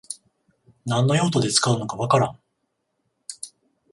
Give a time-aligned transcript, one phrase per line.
[0.87, 2.39] 何の用途で使うのかわからん